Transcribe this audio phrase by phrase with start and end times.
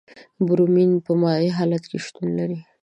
[0.45, 2.59] برومین په مایع حالت کې شتون لري.